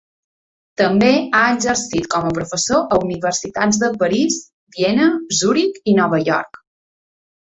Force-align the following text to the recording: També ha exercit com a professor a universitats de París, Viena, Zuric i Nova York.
També 0.81 1.07
ha 1.39 1.41
exercit 1.57 2.07
com 2.15 2.23
a 2.29 2.31
professor 2.37 2.95
a 2.95 2.97
universitats 3.03 3.81
de 3.83 3.89
París, 4.05 4.39
Viena, 4.79 5.11
Zuric 5.41 5.79
i 5.93 5.95
Nova 6.01 6.21
York. 6.23 6.59